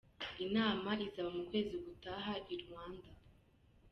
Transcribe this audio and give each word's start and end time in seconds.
Inama 0.45 0.89
izaba 1.07 1.29
mu 1.37 1.43
kwezi 1.49 1.75
gutaha 1.85 2.33
i 2.53 2.55
Luanda. 2.63 3.09